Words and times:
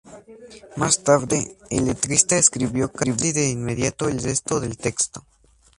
Más 0.77 1.03
tarde, 1.03 1.55
el 1.69 1.85
letrista 1.85 2.35
escribió 2.35 2.91
casi 2.91 3.33
de 3.33 3.51
inmediato 3.51 4.09
el 4.09 4.19
resto 4.19 4.59
del 4.59 4.75
texto. 4.75 5.23